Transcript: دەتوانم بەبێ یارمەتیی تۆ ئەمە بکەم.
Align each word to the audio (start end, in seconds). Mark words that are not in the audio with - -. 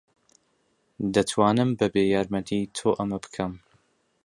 دەتوانم 1.13 1.69
بەبێ 1.79 2.03
یارمەتیی 2.13 2.71
تۆ 2.77 2.87
ئەمە 2.97 3.17
بکەم. 3.23 3.53